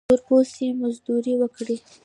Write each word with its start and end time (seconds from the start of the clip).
تور 0.07 0.19
پوستي 0.27 0.67
مزدوري 0.81 1.33
وکړي. 1.37 1.75